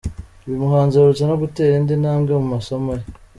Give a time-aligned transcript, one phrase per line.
[0.45, 3.03] Uyu muhanzi aherutse no gutera indi ntambwe mu masomo ye.